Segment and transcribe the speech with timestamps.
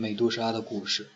[0.00, 1.08] 美杜莎的故事。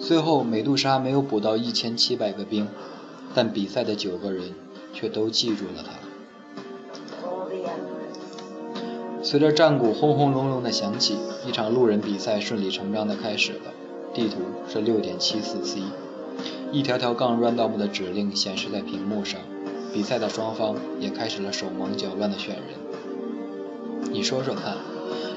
[0.00, 2.66] 最后，美杜莎没有捕到一千七百个兵，
[3.32, 4.54] 但比赛的九个人
[4.92, 5.92] 却都记住了她。
[9.22, 11.16] 随着战鼓轰轰隆隆的响起，
[11.46, 13.72] 一场路人比赛顺理成章地开始了。
[14.12, 14.38] 地图
[14.68, 15.80] 是六点七四 C，
[16.72, 19.40] 一条条杠 random 的指令显示在屏幕上。
[19.94, 22.64] 比赛的双方也开始了手忙脚乱的选人。
[24.10, 24.76] 你说说看，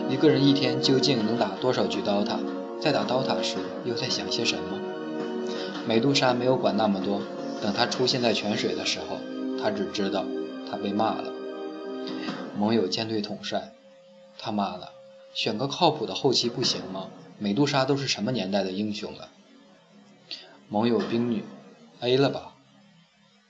[0.07, 2.39] 一个人一天究竟能打多少局刀塔？
[2.79, 4.79] 在打刀塔时又在想些什么？
[5.87, 7.21] 美杜莎没有管那么多。
[7.61, 9.17] 等他出现在泉水的时候，
[9.59, 10.23] 他只知道
[10.69, 11.33] 他被骂了。
[12.55, 13.73] 盟友舰队统帅，
[14.37, 14.89] 他妈的，
[15.33, 17.07] 选个靠谱的后期不行吗？
[17.39, 19.29] 美杜莎都是什么年代的英雄了？
[20.69, 21.43] 盟友冰女
[22.01, 22.53] ，A 了吧？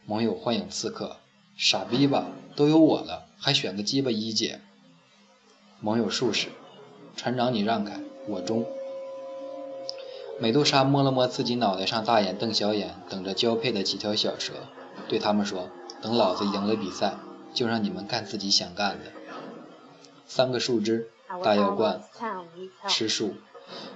[0.06, 1.17] 盟友幻影刺客，
[1.58, 2.28] 傻逼吧？
[2.56, 4.62] 都有我了，还选个鸡巴一姐？
[5.82, 6.48] 盟友术士，
[7.16, 8.66] 船长你让开，我中。
[10.40, 14.54] 美杜莎摸了摸自己脑袋上大眼瞪小眼、等着交配的几条小蛇，
[15.08, 15.70] 对他们说
[16.02, 17.16] ：“等老子赢了比赛，
[17.54, 19.12] 就让你们干自己想干的。”
[20.26, 21.09] 三个树枝，
[21.44, 22.02] 大药罐，
[22.88, 23.36] 吃树。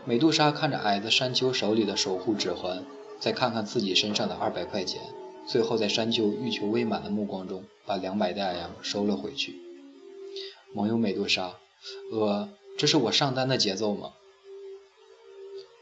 [0.05, 2.85] 美杜莎看着矮子山丘手里的守护指环，
[3.19, 5.01] 再看看自己身上的二百块钱，
[5.47, 9.55] 最后在山丘欲求未满的目光中，把两百大洋收了回去。
[10.73, 11.53] 盟友美杜莎，
[12.11, 14.13] 呃，这是我上单的节奏吗？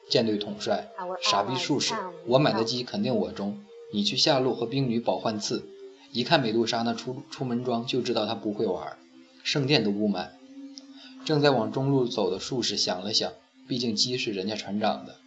[0.09, 1.94] 舰队统帅，傻逼术士，
[2.26, 3.64] 我买的鸡肯定我中。
[3.92, 5.67] 你去下路和冰女保换刺。
[6.14, 8.98] 一看美杜莎那出出门装，就知道她不会玩，
[9.44, 10.38] 圣殿都不买。
[11.26, 13.34] 正在往中路走的术士想了想，
[13.67, 15.17] 毕竟鸡是人家船长的，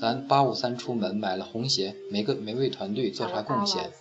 [0.00, 3.92] 咱八五三出门买了红鞋，没个没为团队做啥贡献。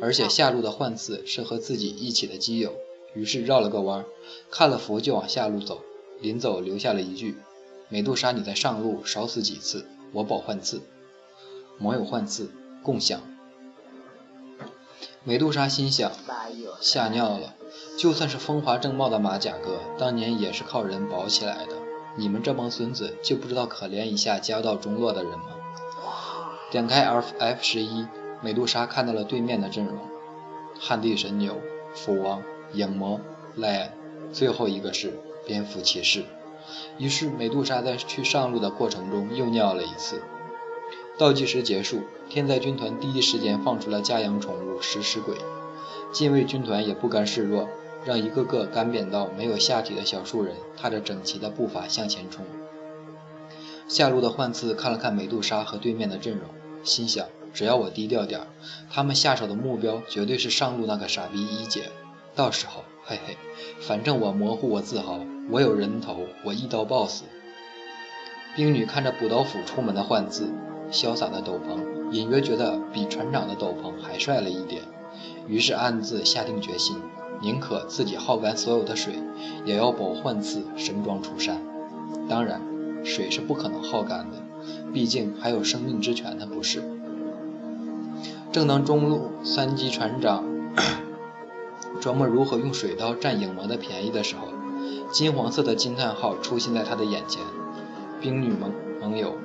[0.00, 2.74] 而且下路的换刺是和自己一起的基友，
[3.16, 4.04] 于是绕了个弯，
[4.50, 5.80] 看了符就往下路走。
[6.20, 7.36] 临走留下了一句。
[7.88, 10.82] 美杜莎，你在上路少死几次，我保换刺。
[11.78, 12.50] 盟友换刺，
[12.82, 13.20] 共享。
[15.24, 16.12] 美杜莎心想：
[16.80, 17.54] 吓尿了！
[17.98, 21.72] 就算是风华正茂的马甲哥，当年也是靠人保起来的。
[22.16, 25.56] 你们这帮孙子就不知道可怜一下家道中落的人吗？
[26.70, 28.06] 点开 F F 十一，
[28.40, 29.98] 美杜莎看到了对面的阵容：
[30.80, 31.60] 旱地神牛、
[31.94, 32.42] 斧王、
[32.76, 33.20] 影魔、
[33.56, 33.92] 莱恩，
[34.32, 36.24] 最后一个是蝙蝠骑士。
[36.98, 40.20] 于是，美杜莎在去上路的过程中又尿了一次。
[41.18, 45.36] 倒计时结束，天灾军团第一时间放出了家养宠物食尸鬼，
[46.12, 47.68] 禁卫军团也不甘示弱，
[48.04, 52.44] 让一个个干瘪到没有下体的小树人踏着整齐的步伐向前冲。
[53.88, 56.48] 下路的幻刺看了看美杜莎和对面的阵容，
[56.82, 58.40] 心想：只要我低调点，
[58.90, 61.90] 他们下手的目标绝对是上路那个傻逼一姐，
[62.36, 62.84] 到时候。
[63.08, 63.36] 嘿嘿，
[63.80, 67.22] 反正我模糊，我自豪，我有人头，我一刀爆死。
[68.56, 70.50] 兵女看着补刀斧出门的幻字，
[70.90, 74.82] 潇洒的斗篷，隐约觉得比船长的斗篷还帅了一点，
[75.46, 76.96] 于是暗自下定决心，
[77.40, 79.14] 宁可自己耗干所有的水，
[79.64, 81.62] 也要保幻字神装出山。
[82.28, 82.60] 当然，
[83.04, 84.42] 水是不可能耗干的，
[84.92, 86.82] 毕竟还有生命之泉的，不是？
[88.50, 90.42] 正当中路三级船长。
[92.00, 94.48] 琢磨如何用水刀占影魔的便宜的时候，
[95.12, 97.42] 金黄色的惊叹号出现在他的眼前。
[98.20, 99.36] 冰女盟盟友，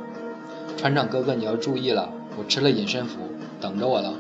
[0.78, 3.20] 船长哥哥你要注意了，我吃了隐身符，
[3.60, 4.16] 等着我了。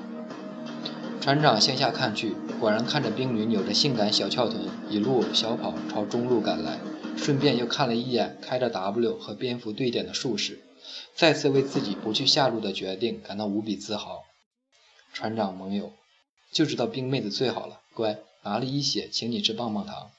[1.19, 6.79] 船长向下看去，果然看着冰女扭着性感小翘臀，一路小跑朝中路赶来，
[7.15, 10.59] 顺便又看了一眼开着 W 和蝙蝠对点的术士，
[11.15, 14.23] 再次为自己不去下路的决定感到无比自豪。
[15.13, 15.91] 船长盟友。
[16.53, 20.09] 就知道冰妹子最好了，乖，拿了一血，请你吃棒棒糖。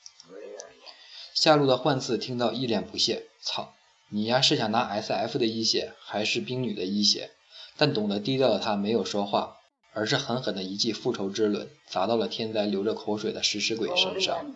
[1.34, 3.75] 下路的幻刺听到一脸不屑，操，
[4.09, 7.31] 你丫是想拿 S F 的一血，还是冰女的一血？
[7.76, 9.56] 但懂得低调的他没有说话，
[9.93, 14.55] 而是狠狠的一记复仇之轮砸到了天灾流着口水的食尸鬼身上。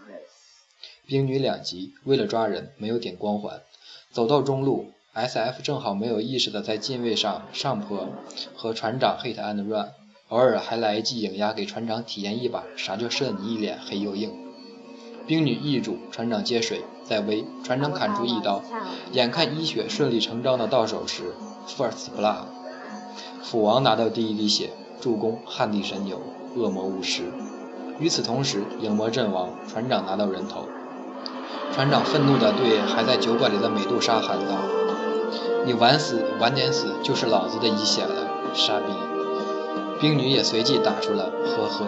[1.09, 3.61] 冰女两级，为了抓人没有点光环，
[4.13, 8.09] 走到中路，S F 正好没有意识的在近位上上坡
[8.55, 9.93] 和船长 hit and run。
[10.29, 14.33] 偶尔还来一记影压，给船长体验一把啥叫射你一脸黑又硬。
[15.25, 18.61] 冰女易主，船长接水，在微，船长砍出一刀，
[19.13, 21.33] 眼看一血顺理成章的到手时
[21.69, 22.47] ，first blood，
[23.45, 24.71] 斧王拿到第一滴血，
[25.01, 26.21] 助攻旱地神牛，
[26.57, 27.23] 恶魔巫师。
[28.01, 30.65] 与此同时，影魔阵亡，船长拿到人头。
[31.73, 34.59] 船长愤怒地对还在酒馆里的美杜莎喊道
[35.65, 38.87] ：“你晚死晚点死就是老子的一血了，傻逼！”
[40.01, 41.87] 冰女也随即打出了呵呵。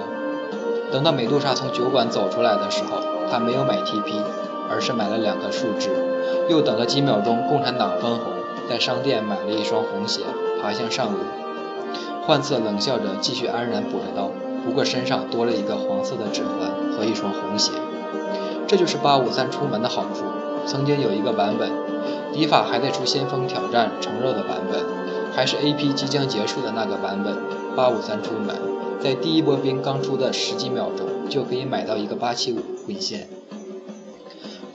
[0.91, 4.23] 等到美杜莎从酒馆走出来的时候，她没有买 TP，
[4.71, 5.91] 而是买了两个树枝。
[6.49, 8.33] 又等了几秒钟，共产党分红，
[8.69, 10.23] 在商店买了一双红鞋，
[10.63, 11.19] 爬向上路。
[12.27, 14.31] 幻策冷笑着，继续安然补着刀，
[14.65, 17.73] 不过身上多了一个黄色的指环和一双红鞋。
[18.67, 20.25] 这就是八五三出门的好处。
[20.67, 21.71] 曾经有一个版本，
[22.33, 24.83] 迪法还在出先锋挑战橙肉的版本，
[25.35, 27.37] 还是 AP 即将结束的那个版本。
[27.79, 28.57] 八五三出门，
[28.99, 33.29] 在第一波兵刚出的十几秒钟，就可以买到一个八七五回线。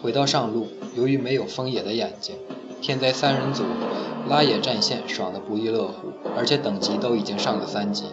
[0.01, 2.37] 回到上路，由于没有风野的眼睛，
[2.81, 3.63] 天灾三人组
[4.29, 8.05] 拉野战线爽得不亦乐乎，而且等级都已经上了三级。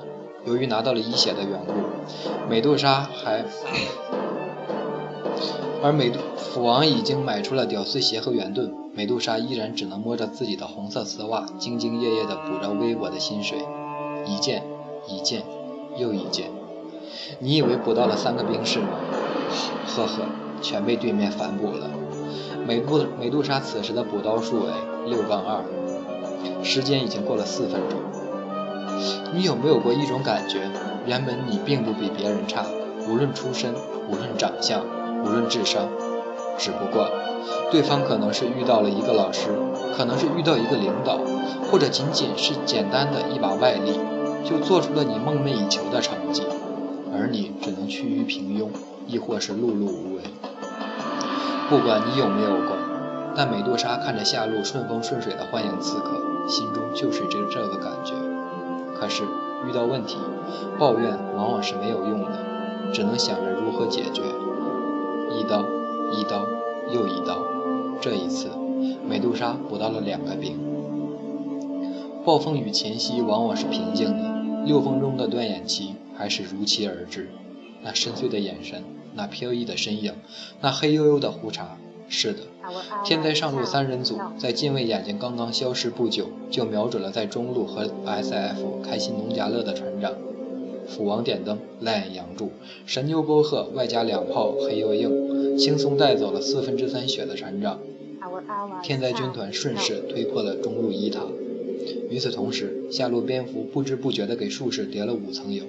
[0.45, 3.45] 由于拿到了一血的缘故，美杜莎还。
[5.85, 13.57] 而美杜斧王已经买出了屌丝鞋和圆盾，美杜莎依然只能摸着自己的红色丝袜，兢兢业业地补着微薄的薪水，
[14.27, 14.65] 一件
[15.11, 15.43] 一件
[15.97, 16.51] 又一件。
[17.41, 18.89] 你以为补到了三个兵士吗？
[19.87, 20.23] 呵呵，
[20.63, 21.91] 全被对面反补了。
[22.67, 24.71] 美杜美杜莎此时的补刀数为
[25.07, 25.65] 六杠二，
[26.63, 27.99] 时间已经过了四分钟。
[29.35, 30.71] 你有没有过一种感觉，
[31.07, 32.65] 原本你并不比别人差，
[33.09, 33.75] 无论出身，
[34.09, 34.85] 无论长相。
[35.23, 35.87] 无论智商，
[36.57, 37.07] 只不过
[37.71, 39.51] 对方可能是遇到了一个老师，
[39.95, 41.19] 可能是遇到一个领导，
[41.71, 44.01] 或者仅仅是简单的一把外力，
[44.45, 46.43] 就做出了你梦寐以求的成绩，
[47.13, 48.69] 而你只能趋于平庸，
[49.07, 50.23] 亦或是碌碌无为。
[51.69, 52.77] 不管你有没有过，
[53.37, 58.15] 但美杜莎看着下路顺风顺水的幻影刺客，心中就是这这个感觉。
[58.99, 59.23] 可是
[59.69, 60.17] 遇到问题，
[60.79, 62.39] 抱怨往往是没有用的，
[62.93, 64.23] 只能想着如何解决。
[65.31, 65.65] 一刀，
[66.13, 66.45] 一刀，
[66.93, 67.39] 又一刀。
[68.01, 68.49] 这一次，
[69.09, 70.70] 美杜莎补到了两个兵。
[72.23, 77.31] 暴风雨前夕往往是平静的，六分钟的断眼期还是如期而至。
[77.83, 78.85] 那深邃的眼神，
[79.15, 80.13] 那飘逸的身影，
[80.61, 81.79] 那黑黝黝的胡茬。
[82.09, 82.41] 是的，
[83.05, 90.13] 天灾上路三人组在近卫眼睛刚刚消失不久，就瞄准了在中路和 SF 开心农家乐的船长。
[90.89, 92.51] 斧王点灯，赖眼扬柱，
[92.85, 97.79] 神牛沟壑外加两炮黑又硬，轻松带走了四分之三血的船长。
[98.83, 101.21] 天灾军团顺势推破了中路一塔。
[102.11, 105.65] 与此同时，下路蝙蝠不知不觉地给术士叠了五层油，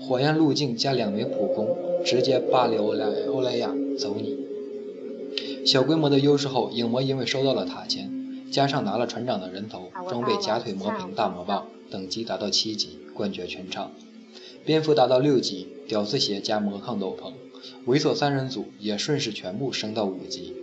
[0.00, 4.38] 火焰路径加两名普攻，直接扒了欧莱欧莱雅走你。
[5.66, 8.10] 小规模的优势后，影魔因为收到了塔钱，
[8.50, 13.92] 加上拿了船长的人头，装备假腿磨平大魔棒，等级达到七级，冠绝全场。
[14.64, 17.32] 蝙蝠达到六级，屌丝鞋加魔抗斗篷，
[17.86, 20.54] 猥琐三人组也顺势全部升到五级。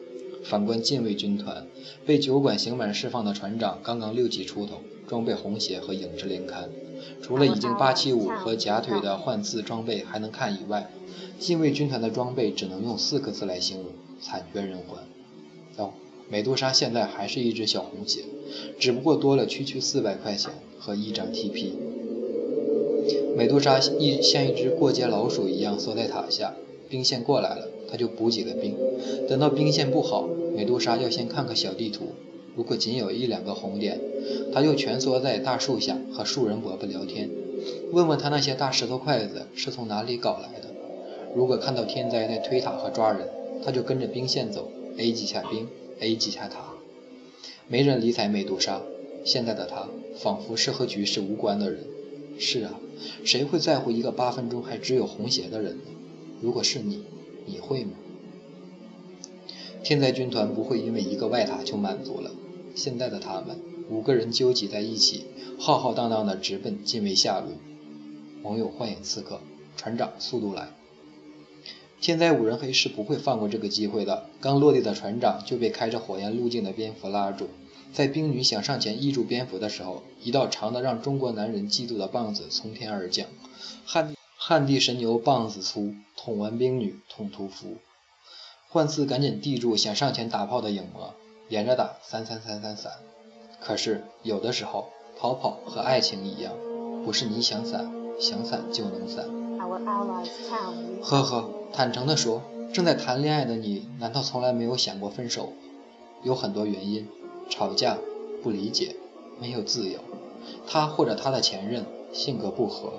[0.43, 1.67] 反观禁卫军团，
[2.03, 6.69] 被酒馆刑满释放的船长刚刚六级出头，装备红鞋和影之灵龛，
[7.21, 10.89] 除了已经八七五和假腿的换字装备还能看以外，
[11.37, 13.87] 禁卫军团的装备只能用四个字来形容：
[14.21, 14.99] 惨绝人寰。
[15.75, 15.91] 哦，
[16.29, 18.21] 美杜莎现在还是一只小红鞋，
[18.79, 20.49] 只不过多了区区四百块钱
[20.79, 21.73] 和一张 TP。
[23.35, 26.53] 美杜莎一像一只过街老鼠一样缩在塔下，
[26.87, 28.77] 兵线过来了，他就补几个兵。
[29.27, 32.13] 等到兵线不好，美杜莎要先看看小地图，
[32.55, 33.99] 如果仅有一两个红点，
[34.53, 37.29] 他就蜷缩在大树下和树人伯伯聊天，
[37.91, 40.67] 问问他那些大石头筷子是从哪里搞来的。
[41.35, 43.27] 如果看到天灾在推塔和抓人，
[43.63, 45.67] 他就跟着兵线走，A 几下兵
[45.99, 46.73] ，A 几下塔。
[47.67, 48.81] 没人理睬美杜莎，
[49.23, 51.79] 现在的他仿佛是和局势无关的人。
[52.37, 52.79] 是啊。
[53.23, 55.83] 谁会在乎一个八分钟还只有红鞋的人呢？
[56.39, 57.03] 如果是你，
[57.47, 57.93] 你会吗？
[59.83, 62.31] 天灾军团不会因为一个外塔就满足了。
[62.75, 63.59] 现在的他们
[63.89, 65.25] 五个人纠集在一起，
[65.59, 67.53] 浩浩荡荡地直奔近卫下路。
[68.43, 69.41] 盟友幻影刺客，
[69.75, 70.69] 船长速度来！
[71.99, 74.25] 天灾五人黑是不会放过这个机会的。
[74.39, 77.49] 刚落地的船长就被开着火焰路径的蝙蝠拉住。
[77.93, 83.27] 在冰女想上前依住蝙蝠的时候，一道长的让中国男人嫉妒的棒子从天而降。
[83.85, 87.77] 汉汉地神牛棒子粗，捅完冰女痛屠夫。
[88.73, 91.13] 幻四赶紧递住想上前打炮的影魔，
[91.49, 92.89] 连着打三三三三三。
[93.59, 94.87] 可是有的时候
[95.19, 96.53] 逃跑和爱情一样，
[97.03, 99.25] 不是你想散想散就能散。
[101.01, 105.49] 呵呵，坦诚地说，正在谈恋爱的你，难道从来没有想过分手？
[106.23, 107.05] 有很多原因。
[107.49, 107.97] 吵架，
[108.41, 108.95] 不理解，
[109.37, 109.99] 没有自由。
[110.65, 112.93] 他或者他的前任性格不合，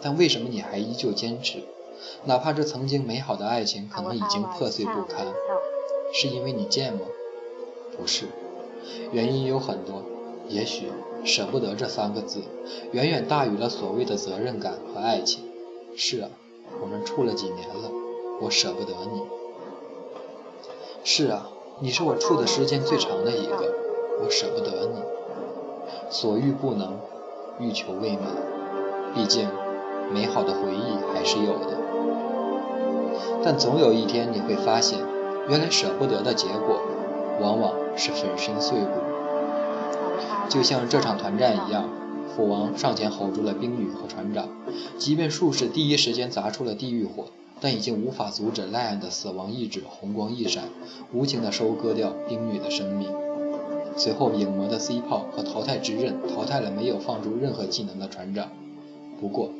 [0.00, 1.64] 但为什么你还依旧坚持？
[2.24, 5.26] 哪怕这曾经美好的爱情可能已经破碎不堪，
[6.12, 7.00] 是因为你贱吗？
[7.96, 8.26] 不是，
[9.12, 10.02] 原因有很多。
[10.48, 10.90] 也许
[11.24, 12.42] 舍不得这三个字，
[12.90, 15.44] 远远大于了所谓的责任感和爱情。
[15.96, 16.28] 是啊，
[16.80, 17.90] 我们处了几年了，
[18.40, 19.22] 我舍不得你。
[21.04, 21.48] 是啊。
[21.80, 23.74] 你是我处的时间最长的一个，
[24.22, 25.02] 我舍不得你。
[26.10, 26.96] 所欲不能，
[27.58, 28.30] 欲求未满，
[29.12, 29.48] 毕竟
[30.12, 31.81] 美好的回忆还是有的。
[33.44, 34.98] 但总有一天你会发现，
[35.48, 36.80] 原来舍不得的结果，
[37.40, 39.00] 往往是粉身碎骨。
[40.48, 41.88] 就像这场团战一样，
[42.36, 44.48] 虎王上前吼住了冰女和船长，
[44.96, 47.24] 即便术士第一时间砸出了地狱火，
[47.60, 50.64] 但已经无法阻止赖安的死亡意志红光一闪，
[51.12, 53.08] 无情地收割掉冰女的生命。
[53.96, 58.48] 随后，影魔的 C 炮和淘汰之刃淘汰了没有放出任何技能的船长。
[59.20, 59.50] 不过，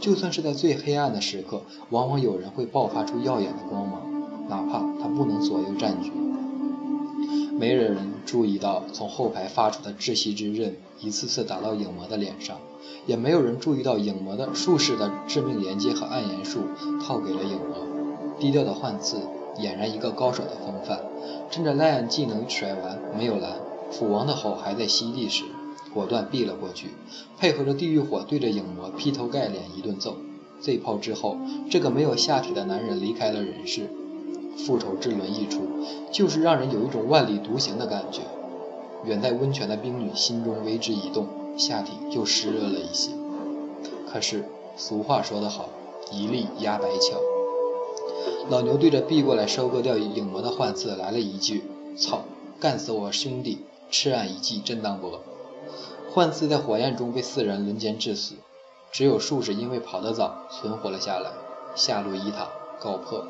[0.00, 4.02] 就算是在最黑暗的时刻，往往有人会爆发出耀眼的光芒，
[4.48, 6.12] 哪怕他不能左右战局。
[7.58, 12.56] 没人注意到从后排发出的窒息之刃一次次打到影魔的脸上，
[13.06, 16.60] 也没有人注意到影魔的术士的致命连接和暗炎术
[17.02, 17.86] 套给了影魔。
[18.38, 19.18] 低调的幻刺
[19.58, 21.00] 俨然一个高手的风范，
[21.50, 23.52] 趁着赖恩技能甩完没有蓝。
[23.90, 25.44] 斧王的吼还在吸地时，
[25.92, 26.88] 果断避了过去，
[27.38, 30.16] 配合着地狱火对着影魔劈头盖脸一顿揍。
[30.62, 31.36] 这炮之后，
[31.70, 33.88] 这个没有下体的男人离开了人世。
[34.58, 35.62] 复仇之轮一出，
[36.12, 38.20] 就是让人有一种万里独行的感觉。
[39.04, 43.12] 远在温泉的冰女心中为之一动，下体又湿热了一些。
[44.06, 44.44] 可是
[44.76, 45.70] 俗话说得好，
[46.12, 47.18] 一粒压百巧。
[48.50, 51.64] 老牛对着避过来收割掉影魔的幻刺来了一句
[51.96, 52.24] ：“操，
[52.58, 53.58] 干死我兄弟！”
[53.90, 55.22] 赤暗一记震荡波，
[56.12, 58.34] 幻刺在火焰中被四人轮奸致死，
[58.90, 61.30] 只有术士因为跑得早存活了下来。
[61.76, 62.50] 下路一塔
[62.80, 63.28] 告破。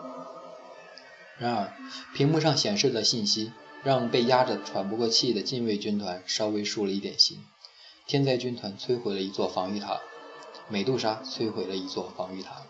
[1.36, 1.72] 然而，
[2.14, 7.44] 屏幕上显示的信息让被压着喘不过气的禁卫军团稍微舒了一点心。
[8.06, 10.00] 天灾军团摧毁了一座防御塔，
[10.68, 12.62] 美杜莎摧毁了一座防御塔。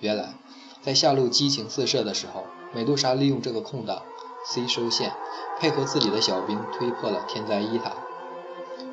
[0.00, 0.34] 原来，
[0.82, 2.44] 在下路激情四射的时候，
[2.74, 4.02] 美杜莎利用这个空档。
[4.48, 5.12] C 收线，
[5.58, 8.05] 配合自己的小兵推破了天灾一塔。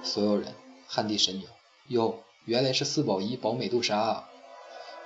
[0.04, 0.54] 所有人
[0.86, 1.48] 旱地神牛，
[1.88, 4.30] 哟，原来是四保一保美杜莎啊！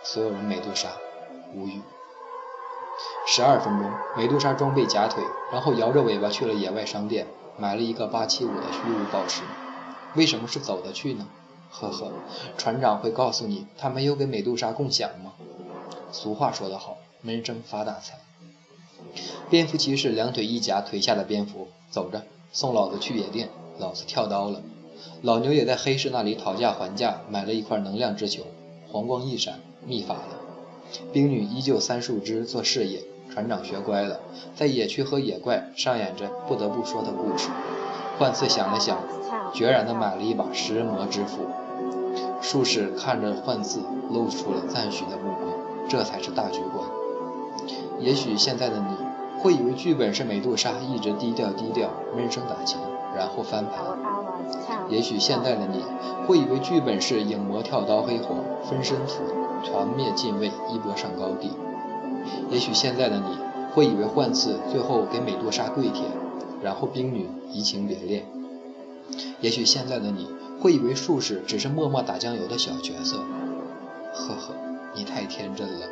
[0.03, 0.89] 所有人美杜莎
[1.53, 1.81] 无语。
[3.27, 7.27] 十二分钟，美杜莎装备假腿，然后摇着尾巴去了野外商店，
[7.59, 9.43] 买了一个八七五的虚无宝石。
[10.15, 11.27] 为什么是走的去呢？
[11.69, 12.11] 呵呵，
[12.57, 15.33] 船长会告诉你，他没有给美杜莎共享吗？
[16.11, 18.17] 俗话说得好，闷声发大财。
[19.51, 24.63] 蝙蝠骑士两腿一夹，腿下的蝙蝠，走着，送老子去野店，老子跳刀了。
[25.21, 28.43] 老牛也在黑市那里讨价还价，买了一块能量之球，
[28.91, 30.37] 黄光一闪，秘法了。
[31.11, 34.19] 冰女依旧三树枝做事业，船长学乖了，
[34.55, 37.49] 在野区和野怪上演着不得不说的故事。
[38.17, 38.97] 幻刺想了想，
[39.53, 41.45] 决然地买了一把食人魔之斧。
[42.41, 45.53] 术士看着幻刺，露出了赞许的目光，
[45.89, 46.87] 这才是大局观。
[47.99, 52.79] 也许现在的你会以为剧本是美杜莎一直低调低调闷声打钱，
[53.17, 53.97] 然后翻盘。
[54.89, 55.83] 也许现在的你
[56.27, 59.23] 会以为剧本是影魔跳刀黑火分身符
[59.65, 61.51] 团灭禁卫一波上高地。
[62.49, 63.37] 也许现在的你
[63.73, 66.05] 会以为幻刺最后给美杜莎跪舔，
[66.61, 68.25] 然后冰女移情别恋。
[69.41, 70.29] 也许现在的你
[70.61, 73.17] 会以为术士只是默默打酱油的小角色。
[74.13, 74.53] 呵呵，
[74.93, 75.87] 你太天真了。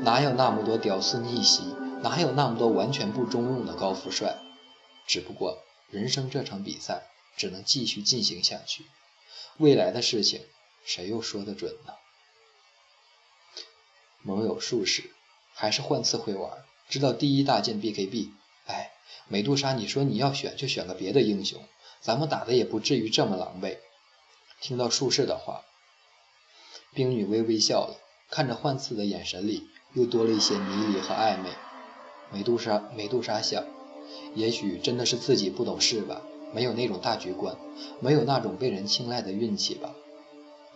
[0.00, 1.74] 哪有那么多屌丝逆袭？
[2.02, 4.36] 哪有那么多完全不中用的高富帅？
[5.06, 5.56] 只不过
[5.92, 7.02] 人生这场比赛
[7.36, 8.86] 只能继续进行下去，
[9.58, 10.40] 未来的事情
[10.86, 11.92] 谁又说得准呢？
[14.22, 15.10] 盟友术士
[15.52, 18.30] 还是换次会玩，知道第一大件 BKB。
[18.64, 18.90] 哎，
[19.28, 21.62] 美杜莎，你说你要选就选个别的英雄，
[22.00, 23.76] 咱们打的也不至于这么狼狈。
[24.62, 25.62] 听到术士的话，
[26.94, 28.00] 冰女微微笑了。
[28.30, 31.50] 看着幻刺的眼神里又多了一些迷离和暧昧，
[32.30, 33.62] 美杜莎，美杜莎想，
[34.34, 37.56] 也许真的是自己不懂事吧，没有那种大局观，
[38.00, 39.94] 没有那种被人青睐的运气吧，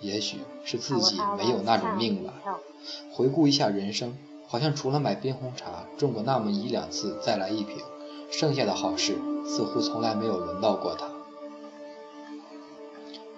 [0.01, 2.35] 也许是自己没有那种命吧。
[3.13, 4.17] 回顾一下人生，
[4.47, 7.79] 好像除了买冰红茶中过那么一两次再来一瓶，
[8.31, 9.17] 剩下的好事
[9.47, 11.09] 似乎从来没有轮到过他。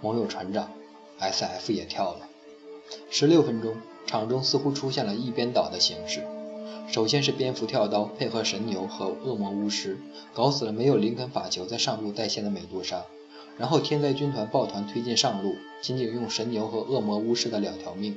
[0.00, 0.70] 盟友船长
[1.20, 2.28] ，SF 也跳了，
[3.10, 3.76] 十六分钟。
[4.06, 6.26] 场中似乎出现了一边倒的形式，
[6.86, 9.98] 首先是蝙蝠跳刀配合神牛和恶魔巫师，
[10.32, 13.04] 搞死了没有林肯法球在上路带线的美杜莎，
[13.56, 18.16] 然后天灾军团抱团推进上路，仅仅用神牛和恶魔巫师的两条命，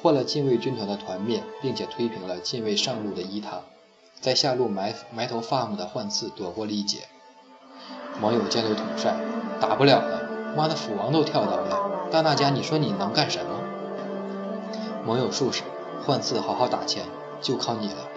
[0.00, 3.62] 换了禁卫军团的团灭，并且推平了禁卫上路的一塔，
[4.20, 6.98] 在下路埋埋头 farm 的幻刺躲过了一劫。
[8.20, 9.16] 盟友舰队统帅
[9.60, 13.60] 打不了了，妈的斧王都跳刀了，大大家你说你能干什么？
[15.04, 15.62] 盟友术士，
[16.06, 17.02] 幻次好好打钱，
[17.44, 18.08] 就靠你了。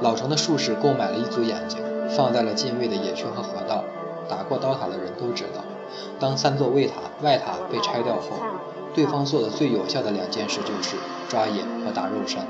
[0.00, 1.78] 老城的术士购买了一组眼睛，
[2.16, 3.84] 放在了近卫的野区和河道。
[4.28, 5.64] 打过刀塔的人都知道，
[6.20, 8.38] 当三座卫塔外塔被拆掉后，
[8.94, 10.96] 对方做的最有效的两件事就是
[11.28, 12.46] 抓野和打肉山。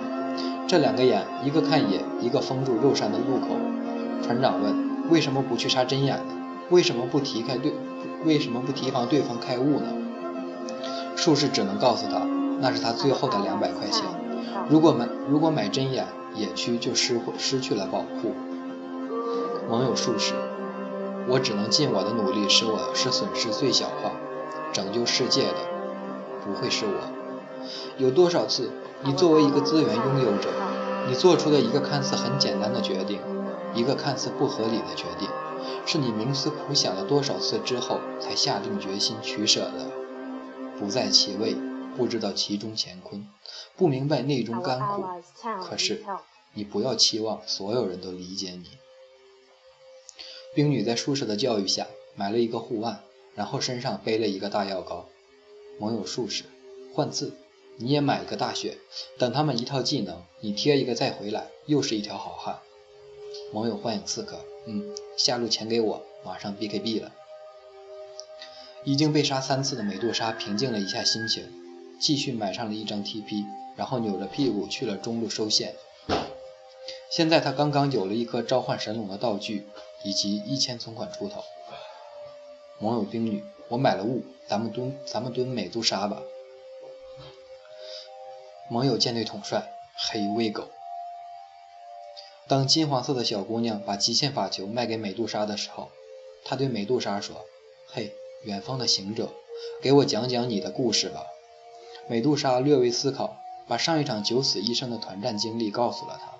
[0.67, 3.47] 这两个眼，一个看野，一个封住肉山的入口。
[4.25, 4.75] 船长问
[5.09, 6.35] ：“为什么不去杀针眼呢？
[6.69, 7.73] 为什么不提开对？
[8.25, 9.87] 为什么不提防对方开雾呢？”
[11.14, 12.26] 术士只能告诉他，
[12.61, 14.02] 那是他最后的两百块钱。
[14.69, 18.35] 如果买如果买针眼，野区就失失去了保护。
[19.69, 20.35] 盟友术士。
[21.31, 24.12] 我只能尽我的努力，使我是损失最小化。
[24.73, 25.59] 拯救世界的
[26.43, 27.12] 不会是我。
[27.99, 28.71] 有多少次，
[29.03, 30.49] 你作为一个资源拥有者，
[31.07, 33.21] 你做出的一个看似很简单的决定，
[33.75, 35.29] 一个看似不合理的决定，
[35.85, 39.91] 是你冥思苦想了多少次之后才下定决心取舍的？
[40.79, 41.57] 不在其位，
[41.99, 43.28] 不知道其中乾坤，
[43.76, 45.05] 不明白内中甘苦。
[45.64, 46.05] 可是，
[46.55, 48.71] 你不要期望所有人都理解你。
[50.55, 53.02] 冰女在术士的教育下买了一个护腕，
[53.35, 55.09] 然后身上背了一个大药膏。
[55.81, 56.45] 盟友术士，
[56.95, 57.37] 换字，
[57.78, 58.78] 你也买一个大血，
[59.19, 62.61] 等他们一套技能，你贴一个再回来，又是一条好汉。
[63.52, 67.12] 盟友幻影刺客，嗯，下路钱给我，马上 BKB 了。
[68.85, 71.45] 已经被杀三次的美杜莎平静了一下心情，
[72.00, 73.45] 继续买上了一张 TP，
[73.76, 75.75] 然后扭着屁股去了中路收线。
[77.11, 79.67] 现在他刚刚有了一颗召唤神龙的道具。
[80.05, 81.43] 以及一千存款出头，
[82.78, 86.23] 盟友冰女，我买了雾，咱们蹲咱们蹲美杜莎吧。
[88.71, 90.69] 盟友舰队统帅黑喂狗。
[92.47, 95.90] 当金黄色的小姑娘把极限法球卖给美杜莎的时候，
[96.45, 97.45] 她对美杜莎说
[97.93, 98.14] ：“嘿，
[98.45, 99.31] 远方的行者，
[99.83, 101.26] 给我讲讲你的故事吧。”
[102.11, 103.37] 美杜莎略微思考，
[103.67, 106.33] 把上一场九死一生的团战经历告诉了他：“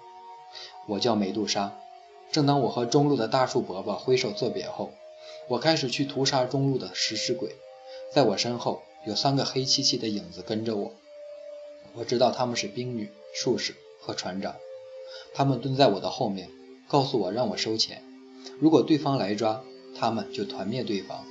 [0.89, 1.79] 我叫美杜莎。”
[2.33, 4.93] 正当我和中路的大树伯伯挥手作别后，
[5.49, 7.57] 我开始去屠杀中路的食尸鬼。
[8.13, 10.93] 在我身后有三个黑漆漆的影子跟着我，
[11.95, 14.57] 我知道他们是兵女、术士和船长。
[15.35, 16.49] 他们蹲在我的后面，
[16.89, 18.03] 告诉我让我收钱。
[18.59, 19.63] 如果对方来抓，
[19.99, 21.27] 他们就团灭对方。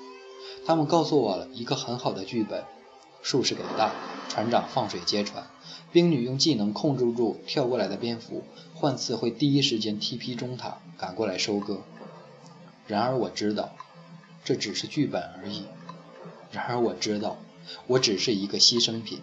[0.65, 2.63] 他们告诉我了一个很好的剧本：
[3.27, 3.91] 术士给大，
[4.29, 5.43] 船长放水接船，
[5.91, 8.41] 冰女用技能控制住跳过来的蝙蝠。
[8.73, 11.79] 幻次会第一时间 TP 中塔赶过来收割，
[12.87, 13.71] 然而我知道
[14.45, 15.63] 这只是剧本而已。
[16.53, 17.35] 然而我知道
[17.87, 19.19] 我只是一个牺牲品。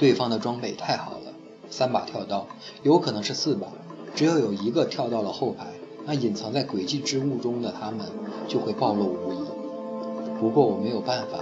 [0.00, 1.32] 对方的装备太好了，
[1.70, 2.48] 三把跳刀，
[2.82, 3.68] 有可能是四把。
[4.16, 5.68] 只要有一个跳到了后排，
[6.04, 8.08] 那隐藏在诡计之物中的他们
[8.48, 10.40] 就会暴露无遗。
[10.40, 11.38] 不过我没有办法，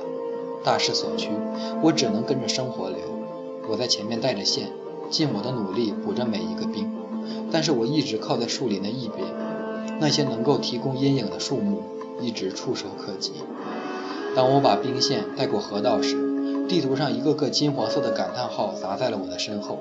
[0.64, 1.30] 大势所趋，
[1.82, 2.98] 我只能跟着生活流。
[3.68, 4.72] 我在前面带着线。
[5.10, 6.88] 尽我的努力补着每一个兵，
[7.50, 9.26] 但是我一直靠在树林的一边，
[9.98, 11.82] 那些能够提供阴影的树木
[12.20, 13.32] 一直触手可及。
[14.36, 16.16] 当我把兵线带过河道时，
[16.68, 19.80] 地图上一个个金黄色的感叹号砸在了我的身后。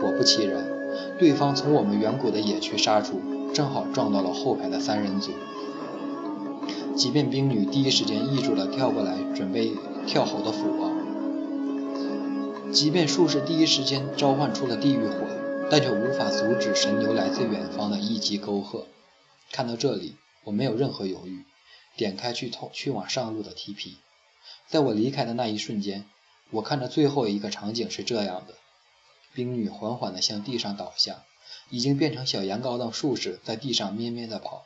[0.00, 0.64] 果不其然，
[1.18, 3.20] 对方从我们远古的野区杀出，
[3.52, 5.32] 正好撞到了后排的三人组。
[6.96, 9.72] 即便冰女第一时间抑住了跳过来准备
[10.06, 10.92] 跳好的斧王。
[12.72, 15.26] 即便术士第一时间召唤出了地狱火，
[15.70, 18.86] 但却无法阻止神牛来自远方的一击沟壑。
[19.50, 21.44] 看到这里，我没有任何犹豫，
[21.96, 23.96] 点开去通去往上路的 TP。
[24.66, 26.06] 在我离开的那一瞬间，
[26.50, 28.54] 我看着最后一个场景是这样的：
[29.34, 31.24] 冰女缓缓地向地上倒下，
[31.68, 34.64] 已经变成小羊羔的术士在地上咩咩地跑。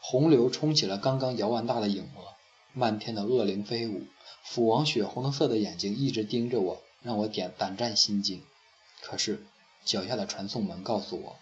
[0.00, 2.34] 洪流冲起了刚刚摇完大的影魔，
[2.74, 4.02] 漫天的恶灵飞舞，
[4.50, 6.82] 斧王血红色的眼睛一直盯着我。
[7.00, 8.42] 让我点胆战心惊，
[9.00, 9.46] 可是
[9.84, 11.36] 脚下的传送门告诉我，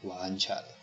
[0.00, 0.81] 我安全了。